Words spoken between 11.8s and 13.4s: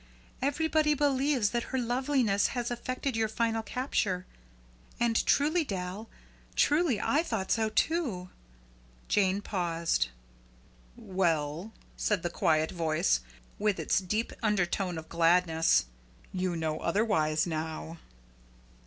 said the quiet voice,